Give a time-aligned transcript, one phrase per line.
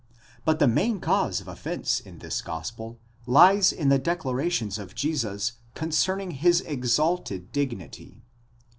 [0.15, 4.79] 40): but the main cause of offence in this gospel, lies in the declar ations
[4.79, 8.23] of Jesus concerning his exalted dignity.